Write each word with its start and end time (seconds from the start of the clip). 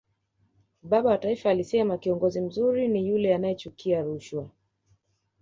baba 0.83 1.09
wa 1.09 1.17
taifa 1.17 1.49
alisema 1.49 1.97
kiongozi 1.97 2.41
mzuri 2.41 2.87
ni 2.87 3.07
yule 3.07 3.35
anayechukia 3.35 4.01
rushwa 4.01 4.49